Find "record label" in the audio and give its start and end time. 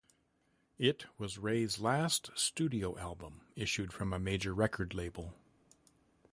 4.51-5.35